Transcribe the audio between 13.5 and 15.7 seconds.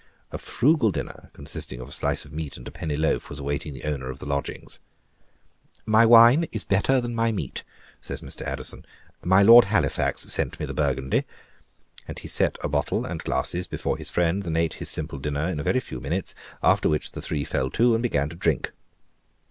before his friends, and ate his simple dinner in a